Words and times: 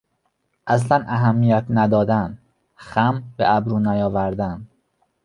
اصلا 0.67 1.05
اهمیت 1.07 1.65
ندادن، 1.69 2.37
خم 2.75 3.23
به 3.37 3.49
ابرو 3.55 3.79
نیاوردن 3.79 4.67